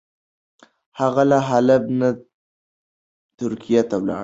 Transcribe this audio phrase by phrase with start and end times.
[0.99, 2.09] هغه له حلب نه
[3.39, 4.19] ترکیې ته ولاړ.